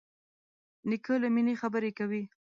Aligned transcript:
نیکه 0.89 1.13
له 1.21 1.27
مینې 1.35 1.53
خبرې 1.61 1.91
کوي. 1.99 2.23